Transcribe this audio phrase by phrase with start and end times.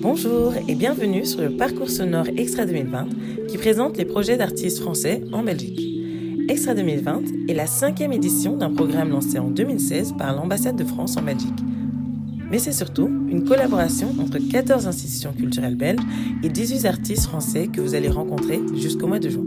[0.00, 3.08] Bonjour et bienvenue sur le parcours sonore Extra 2020
[3.48, 5.80] qui présente les projets d'artistes français en Belgique.
[6.48, 11.16] Extra 2020 est la cinquième édition d'un programme lancé en 2016 par l'ambassade de France
[11.16, 11.50] en Belgique.
[12.54, 16.04] Mais c'est surtout une collaboration entre 14 institutions culturelles belges
[16.44, 19.42] et 18 artistes français que vous allez rencontrer jusqu'au mois de juin.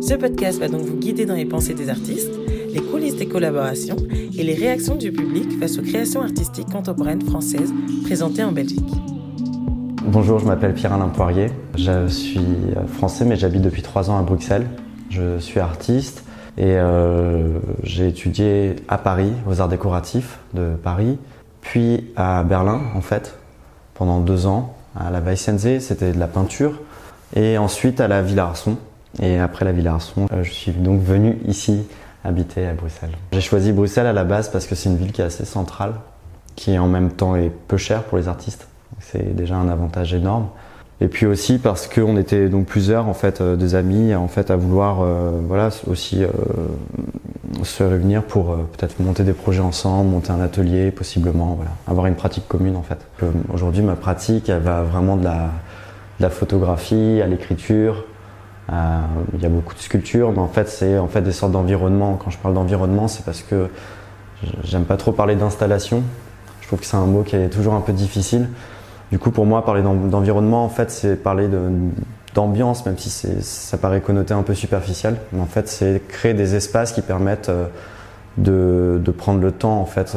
[0.00, 2.30] Ce podcast va donc vous guider dans les pensées des artistes,
[2.72, 7.74] les coulisses des collaborations et les réactions du public face aux créations artistiques contemporaines françaises
[8.04, 8.92] présentées en Belgique.
[10.06, 11.48] Bonjour, je m'appelle Pierre-Alain Poirier.
[11.76, 12.46] Je suis
[12.86, 14.68] français mais j'habite depuis trois ans à Bruxelles.
[15.10, 16.22] Je suis artiste
[16.56, 21.18] et euh, j'ai étudié à Paris, aux arts décoratifs de Paris,
[21.64, 23.34] puis à Berlin en fait,
[23.94, 24.74] pendant deux ans.
[24.96, 26.80] À la Weissensee, c'était de la peinture.
[27.34, 28.76] Et ensuite à la Villa Arson.
[29.20, 31.82] Et après la Villa Arson, euh, je suis donc venu ici
[32.22, 33.16] habiter à Bruxelles.
[33.32, 35.94] J'ai choisi Bruxelles à la base parce que c'est une ville qui est assez centrale,
[36.54, 38.68] qui en même temps est peu chère pour les artistes.
[39.00, 40.48] C'est déjà un avantage énorme.
[41.00, 44.50] Et puis aussi parce qu'on était donc plusieurs en fait euh, des amis en fait
[44.50, 46.24] à vouloir euh, voilà aussi
[47.62, 52.06] se réunir pour euh, peut-être monter des projets ensemble, monter un atelier possiblement, voilà, avoir
[52.06, 52.98] une pratique commune en fait.
[53.22, 55.50] Euh, Aujourd'hui ma pratique elle va vraiment de la,
[56.20, 58.04] de photographie à l'écriture.
[58.72, 59.00] Euh,
[59.34, 62.18] il y a beaucoup de sculptures, mais en fait c'est en fait des sortes d'environnement.
[62.22, 63.68] Quand je parle d'environnement, c'est parce que
[64.64, 66.02] j'aime pas trop parler d'installation.
[66.60, 68.48] Je trouve que c'est un mot qui est toujours un peu difficile.
[69.12, 71.46] Du coup, pour moi, parler d'environnement, en fait, c'est parler
[72.34, 75.16] d'ambiance, même si ça paraît connoté un peu superficiel.
[75.32, 77.68] Mais en fait, c'est créer des espaces qui permettent euh,
[78.36, 80.16] de, prendre le temps, en fait,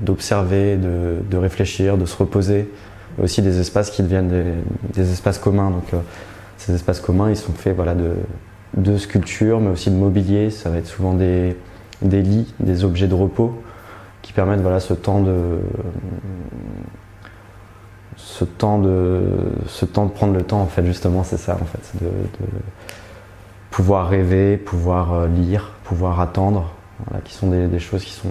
[0.00, 2.68] d'observer, de, réfléchir, de se reposer.
[3.22, 4.62] Aussi des espaces qui deviennent
[4.94, 5.70] des, espaces communs.
[5.70, 5.98] Donc, euh,
[6.58, 8.12] ces espaces communs, ils sont faits voilà, de,
[8.76, 10.50] de sculptures, mais aussi de mobilier.
[10.50, 11.56] Ça va être souvent des,
[12.02, 13.62] des lits, des objets de repos
[14.22, 15.58] qui permettent voilà, ce temps de
[18.16, 19.22] ce temps de
[19.66, 22.46] ce temps de prendre le temps en fait justement c'est ça en fait de, de,
[23.70, 26.70] pouvoir rêver pouvoir euh, lire pouvoir attendre
[27.06, 28.28] voilà, qui sont des, choses qui sont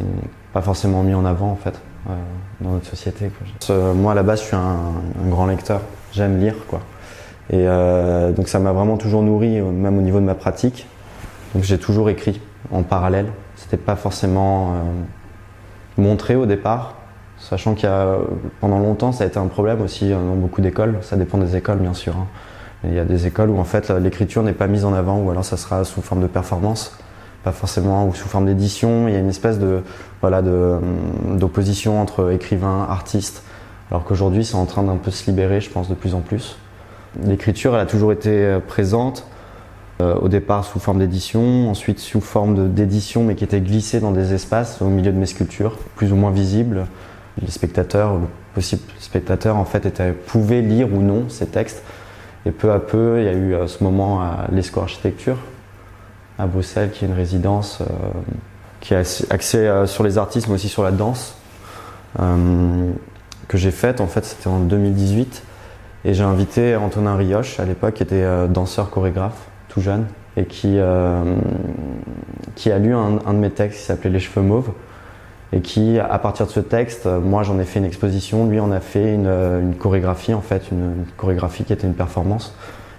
[0.53, 2.13] pas forcément mises en avant en fait euh,
[2.61, 3.31] dans notre société
[3.95, 5.81] moi à la base je suis un, grand lecteur.
[6.13, 6.79] J'aime lire quoi.
[7.49, 10.87] Et euh, donc ça m'a vraiment toujours nourri même au niveau de ma pratique.
[11.53, 12.41] Donc j'ai toujours écrit
[12.71, 13.27] en parallèle.
[13.55, 14.73] C'était pas forcément
[15.97, 16.95] montré au départ
[17.41, 18.17] Sachant qu'il y a,
[18.59, 20.99] pendant longtemps, ça a été un problème aussi dans beaucoup d'écoles.
[21.01, 22.15] Ça dépend des écoles, bien sûr.
[22.15, 22.27] Hein.
[22.83, 25.31] il y a des écoles où en fait l'écriture n'est pas mise en avant, ou
[25.31, 26.97] alors ça sera sous forme de performance,
[27.43, 29.07] pas forcément, ou sous forme d'édition.
[29.07, 29.81] Il y a une espèce de,
[30.21, 33.43] voilà, d'opposition entre écrivains, artistes.
[33.89, 36.57] Alors qu'aujourd'hui, c'est en train d'un peu se libérer, je pense, de plus en plus.
[37.23, 39.25] L'écriture, elle a toujours été présente.
[40.01, 44.11] Euh, au départ sous forme d'édition, ensuite sous forme d'édition, mais qui était glissée dans
[44.11, 46.87] des espaces au milieu de mes sculptures, plus ou moins visibles
[47.39, 51.83] les spectateurs, le possible spectateur en fait pouvait lire ou non ces textes.
[52.45, 55.37] Et peu à peu, il y a eu à ce moment à l'ESCO Architecture
[56.39, 57.85] à Bruxelles, qui est une résidence euh,
[58.79, 61.35] qui est axée euh, sur les artistes, mais aussi sur la danse,
[62.19, 62.91] euh,
[63.47, 64.01] que j'ai faite.
[64.01, 65.43] En fait, c'était en 2018.
[66.03, 70.05] Et j'ai invité Antonin Rioche, à l'époque, qui était euh, danseur chorégraphe, tout jeune,
[70.35, 71.35] et qui, euh,
[72.65, 74.71] a lu un de mes textes qui s'appelait Les cheveux mauves
[75.53, 78.71] et qui, à partir de ce texte, moi j'en ai fait une exposition, lui en
[78.71, 82.55] a fait une, une chorégraphie en fait, une, chorégraphie qui était une performance.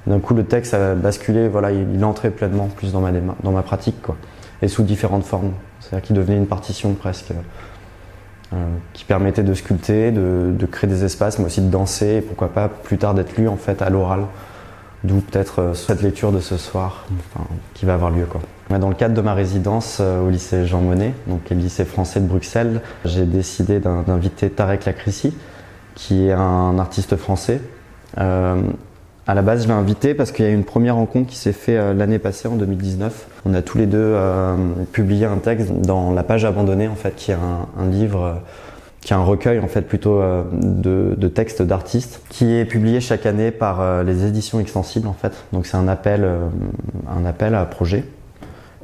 [0.06, 3.52] D'un coup, le texte a basculé, voilà, il, il entrait pleinement plus dans ma, dans
[3.52, 4.16] ma pratique, quoi,
[4.60, 5.52] et sous différentes formes.
[5.80, 7.32] C'est-à-dire qu'il devenait une partition presque,
[8.52, 8.56] euh,
[8.92, 12.68] qui permettait de sculpter, de, créer des espaces, mais aussi de danser, et pourquoi pas
[12.68, 14.26] plus tard d'être lu en fait à l'oral.
[15.04, 17.06] D'où peut-être euh, cette lecture de ce soir,
[17.74, 18.40] qui va avoir lieu, quoi.
[18.78, 22.20] Dans le cadre de ma résidence euh, au lycée Jean Monnet, donc le lycée français
[22.20, 25.34] de Bruxelles, j'ai décidé d'inviter Tarek Lakrissi,
[25.94, 27.60] qui est un artiste français.
[28.18, 28.60] Euh,
[29.26, 31.36] à la base, je l'ai invité parce qu'il y a eu une première rencontre qui
[31.36, 33.26] s'est faite euh, l'année passée, en 2019.
[33.46, 34.56] On a tous les deux euh,
[34.92, 38.40] publié un texte dans La page abandonnée, en fait, qui est un, livre
[39.00, 40.22] qui est un recueil en fait plutôt
[40.52, 45.32] de, textes d'artistes qui est publié chaque année par les éditions extensibles en fait.
[45.52, 46.24] Donc c'est un appel,
[47.10, 48.04] un appel à projet.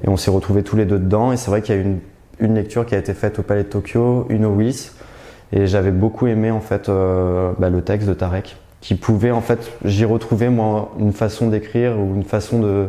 [0.05, 1.33] Et on s'est retrouvés tous les deux dedans.
[1.33, 1.99] Et c'est vrai qu'il y a une,
[2.41, 4.91] une lecture qui a été faite au Palais de Tokyo, une au Willis.
[5.53, 9.41] Et j'avais beaucoup aimé en fait euh, bah, le texte de Tarek, qui pouvait en
[9.41, 12.89] fait, j'y retrouvais moi une façon d'écrire ou une façon de,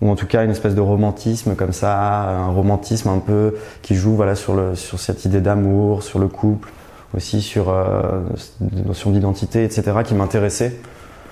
[0.00, 3.94] ou en tout cas une espèce de romantisme comme ça, un romantisme un peu qui
[3.94, 6.70] joue voilà sur le sur cette idée d'amour, sur le couple,
[7.16, 8.20] aussi sur euh,
[8.60, 9.92] des notions d'identité, etc.
[10.04, 10.76] qui m'intéressait.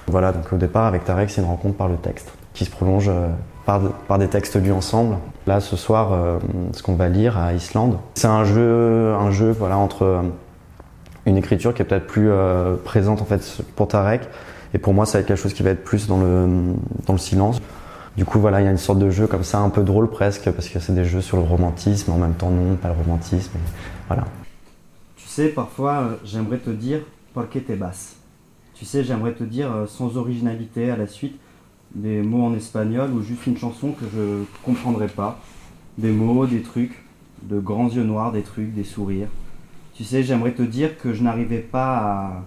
[0.07, 3.11] Voilà, donc au départ, avec Tarek, c'est une rencontre par le texte qui se prolonge
[3.65, 5.17] par, des textes lus ensemble.
[5.47, 6.39] Là, ce soir,
[6.73, 10.25] ce qu'on va lire à Islande, c'est un jeu, un jeu voilà, entre
[11.27, 12.31] une écriture qui est peut-être plus
[12.85, 14.23] présente en fait pour Tarek,
[14.75, 16.75] et pour moi, ça va être quelque chose qui va être plus dans le,
[17.07, 17.61] dans le silence.
[18.17, 20.11] Du coup, voilà, il y a une sorte de jeu comme ça, un peu drôle
[20.11, 22.95] presque, parce que c'est des jeux sur le romantisme, en même temps non, pas le
[22.95, 23.53] romantisme.
[24.09, 24.25] voilà.
[25.17, 27.01] Tu sais, parfois, euh, j'aimerais te dire
[27.51, 28.17] que t'es basse.
[28.75, 31.39] Tu sais, j'aimerais te dire euh, sans originalité à la suite
[31.95, 35.41] des mots en espagnol ou juste une chanson que je comprendrais pas.
[35.99, 37.03] Des mots, des trucs,
[37.43, 39.29] de grands yeux noirs, des trucs, des sourires.
[39.95, 42.45] Tu sais, j'aimerais te dire que je n'arrivais pas à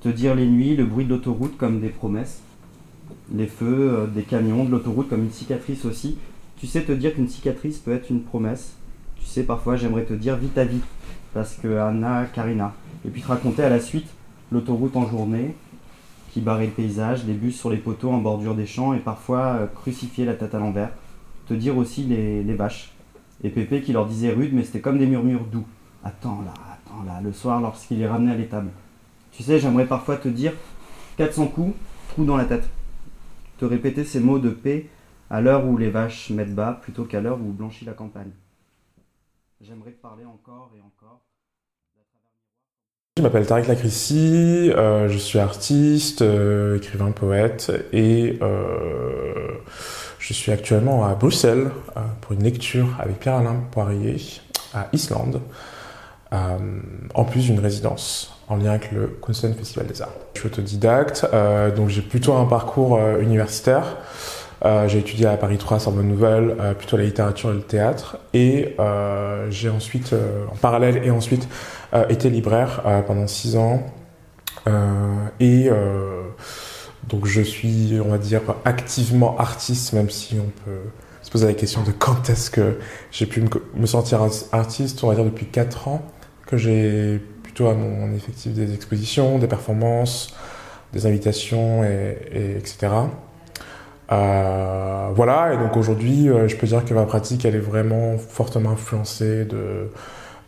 [0.00, 2.42] te dire les nuits, le bruit de l'autoroute comme des promesses
[3.32, 6.18] les feux, euh, des camions, de l'autoroute comme une cicatrice aussi.
[6.56, 8.74] Tu sais te dire qu'une cicatrice peut être une promesse.
[9.16, 10.84] Tu sais, parfois j'aimerais te dire vite à vite,
[11.32, 12.74] parce que Anna, Karina.
[13.06, 14.06] Et puis te raconter à la suite
[14.52, 15.54] l'autoroute en journée,
[16.34, 19.38] qui barrait le paysage, les bus sur les poteaux en bordure des champs, et parfois
[19.38, 20.90] euh, crucifier la tête à l'envers.
[21.46, 22.92] Te dire aussi les, les vaches.
[23.44, 25.64] Et Pépé qui leur disait rude, mais c'était comme des murmures doux.
[26.02, 28.70] Attends là, attends là, le soir lorsqu'il est ramené à l'étable.
[29.30, 30.52] Tu sais, j'aimerais parfois te dire
[31.18, 31.74] 400 coups,
[32.08, 32.68] trou dans la tête
[33.58, 34.90] te répéter ces mots de paix
[35.30, 38.32] à l'heure où les vaches mettent bas plutôt qu'à l'heure où blanchit la campagne.
[39.60, 41.22] J'aimerais te parler encore et encore.
[43.24, 49.48] Je m'appelle Tariq Lacrissi, euh, je suis artiste, euh, écrivain, poète et euh,
[50.18, 51.70] je suis actuellement à Bruxelles
[52.20, 54.18] pour une lecture avec Pierre-Alain Poirier
[54.74, 55.40] à Islande,
[56.30, 60.12] en plus d'une résidence en lien avec le Kunsten Festival des Arts.
[60.34, 61.26] Je suis autodidacte,
[61.76, 63.96] donc j'ai plutôt un parcours universitaire.
[64.64, 68.18] Euh, j'ai étudié à Paris 3 Sorbonne Nouvelle, euh, plutôt la littérature et le théâtre.
[68.32, 70.14] Et euh, j'ai ensuite,
[70.50, 71.48] en parallèle et ensuite,
[72.08, 73.86] été libraire pendant six ans.
[75.38, 75.70] et
[77.08, 80.80] donc je suis, on va dire, activement artiste, même si on peut
[81.22, 82.78] se poser la question de quand est-ce que
[83.12, 83.44] j'ai pu
[83.76, 86.02] me, sentir artiste, on va dire depuis quatre ans
[86.46, 90.34] que j'ai plutôt à mon effectif des expositions, des performances,
[90.92, 92.88] des invitations, et, etc.
[94.12, 98.18] Euh, voilà, et donc aujourd'hui, euh, je peux dire que ma pratique, elle est vraiment
[98.18, 99.90] fortement influencée de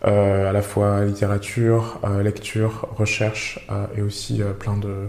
[0.07, 3.67] euh, à la fois littérature, lecture, recherche,
[3.97, 5.09] et aussi plein de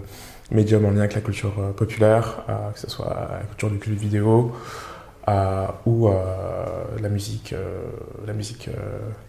[0.50, 4.52] médiums en lien avec la culture populaire, que ce soit la culture du clip vidéo,
[5.86, 6.08] ou
[7.00, 7.54] la musique,
[8.26, 8.70] la musique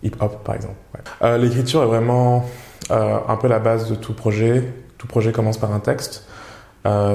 [0.02, 0.78] hip-hop par exemple.
[1.22, 2.50] L'écriture est vraiment
[2.90, 4.64] un peu la base de tout projet.
[4.98, 6.26] Tout projet commence par un texte.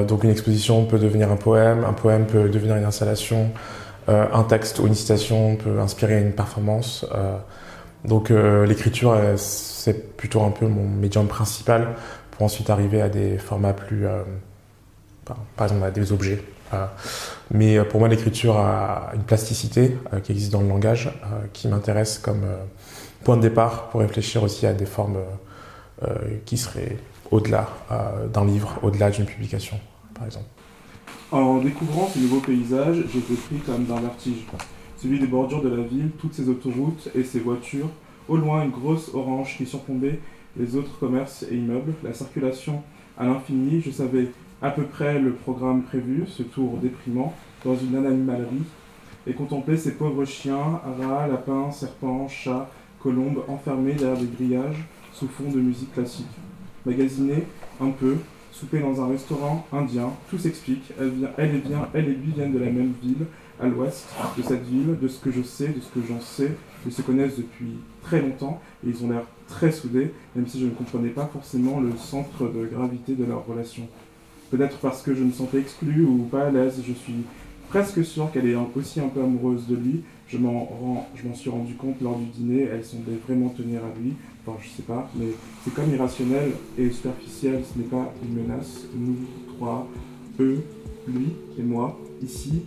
[0.07, 3.51] Donc une exposition peut devenir un poème, un poème peut devenir une installation,
[4.09, 7.07] un texte ou une citation peut inspirer une performance.
[8.05, 11.89] donc l'écriture, c'est plutôt un peu mon médium principal
[12.31, 14.07] pour ensuite arriver à des formats plus,
[15.25, 16.43] par exemple à des objets
[16.75, 16.87] euh,
[17.51, 21.69] mais pour moi, l'écriture a une plasticité euh, qui existe dans le langage, euh, qui
[21.69, 22.43] m'intéresse comme
[23.23, 25.19] point de départ pour réfléchir aussi à des formes
[26.45, 26.99] qui seraient
[27.31, 27.69] au-delà
[28.33, 29.79] d'un livre, au-delà d'une publication,
[30.15, 30.47] par exemple.
[31.33, 34.45] En découvrant ce nouveau paysage, j'ai été pris comme d'un vertige.
[34.97, 37.89] Celui des bordures de la ville, toutes ces autoroutes et ces voitures.
[38.29, 40.21] Au loin, une grosse orange qui surplombait
[40.57, 41.93] les autres commerces et immeubles.
[42.03, 42.83] La circulation
[43.19, 44.29] à l'infini, je savais
[44.63, 47.35] à peu près le programme prévu, ce tour déprimant,
[47.65, 48.63] dans une animalerie,
[49.27, 55.29] et contempler ces pauvres chiens, rats, lapins, serpents, chats, colombes enfermés derrière des grillages sous
[55.29, 56.27] fond de musique classique.
[56.85, 57.45] Magasiner
[57.81, 58.17] un peu,
[58.53, 62.53] souper dans un restaurant indien, tout s'explique, elle, elle, et bien, elle et lui viennent
[62.53, 63.27] de la même ville,
[63.61, 66.53] à l'ouest de cette ville, de ce que je sais, de ce que j'en sais,
[66.87, 70.67] ils se connaissent depuis très longtemps et ils ont l'air très soudés, même si je
[70.67, 73.87] ne comprenais pas forcément le centre de gravité de leur relation.
[74.51, 77.25] Peut-être parce que je me sentais exclu ou pas à l'aise, je suis
[77.75, 80.03] presque sûr qu'elle est aussi un peu amoureuse de lui.
[80.29, 84.13] Je m'en suis rendu compte lors du dîner, elle semblait vraiment tenir à lui.
[84.47, 85.31] Enfin, je sais pas, mais
[85.65, 88.85] c'est comme irrationnel et superficiel, ce n'est pas une menace.
[88.97, 89.17] Nous,
[89.57, 89.89] trois,
[90.39, 90.63] eux,
[91.09, 92.63] lui et moi, ici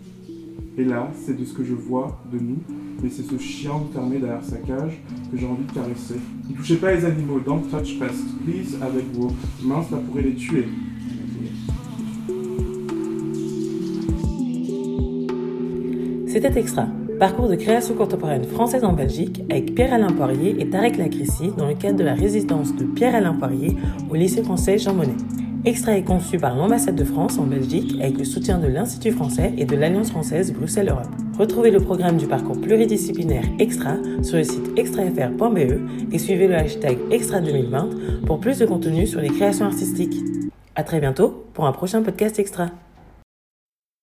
[0.78, 2.58] et là, c'est de ce que je vois de nous,
[3.02, 6.16] mais c'est ce chien fermé derrière sa cage que j'ai envie de caresser.
[6.50, 9.32] Ne touchez pas les animaux, don't touch pest, please, avec vos
[9.64, 10.66] mains, ça pourrait les tuer.
[16.40, 16.86] C'était Extra,
[17.18, 21.74] parcours de création contemporaine française en Belgique avec Pierre-Alain Poirier et Tarek Lacrissi dans le
[21.74, 23.76] cadre de la résidence de Pierre-Alain Poirier
[24.08, 25.18] au lycée français Jean Monnet.
[25.66, 29.52] Extra est conçu par l'ambassade de France en Belgique avec le soutien de l'Institut français
[29.58, 31.10] et de l'Alliance française Bruxelles-Europe.
[31.40, 37.00] Retrouvez le programme du parcours pluridisciplinaire Extra sur le site extrafr.be et suivez le hashtag
[37.10, 40.20] Extra 2020 pour plus de contenu sur les créations artistiques.
[40.76, 42.68] À très bientôt pour un prochain podcast extra.